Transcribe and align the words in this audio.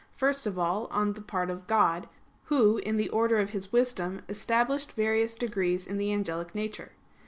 First 0.15 0.47
of 0.47 0.57
all, 0.57 0.87
on 0.89 1.13
the 1.13 1.21
part 1.21 1.51
of 1.51 1.67
God, 1.67 2.09
Who, 2.45 2.79
in 2.79 2.97
the 2.97 3.07
order 3.09 3.37
of 3.37 3.51
His 3.51 3.71
wisdom, 3.71 4.23
established 4.27 4.93
various 4.93 5.35
degrees 5.35 5.85
in 5.85 5.99
the 5.99 6.11
angelic 6.11 6.55
nature. 6.55 6.93